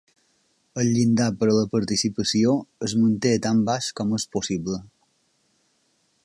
El 0.83 0.87
llindar 0.93 1.27
per 1.41 1.49
a 1.51 1.57
la 1.57 1.67
participació 1.75 2.55
es 2.87 2.97
manté 3.03 3.35
tant 3.47 3.61
baix 3.69 3.91
com 4.01 4.17
és 4.19 4.27
possible. 4.37 4.81